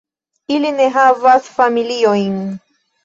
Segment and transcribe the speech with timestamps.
[0.53, 2.37] Ili ne havas familiojn.